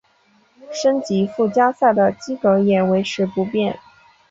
[0.71, 3.79] 升级附加赛的资格也维持不变。